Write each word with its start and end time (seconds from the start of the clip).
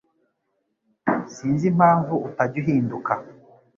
sinzi 1.33 1.65
impamvu 1.71 2.13
utajya 2.27 2.57
uhinduka 2.61 3.13